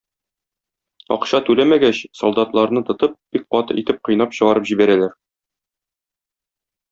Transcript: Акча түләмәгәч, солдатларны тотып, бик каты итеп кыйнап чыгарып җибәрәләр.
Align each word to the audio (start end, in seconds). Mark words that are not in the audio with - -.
Акча 1.15 1.41
түләмәгәч, 1.49 1.99
солдатларны 2.21 2.83
тотып, 2.87 3.13
бик 3.37 3.45
каты 3.57 3.77
итеп 3.83 4.01
кыйнап 4.09 4.35
чыгарып 4.39 4.67
җибәрәләр. 4.71 5.15